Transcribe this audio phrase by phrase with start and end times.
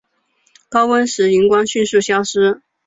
[0.67, 2.63] 高温时荧光迅速消失。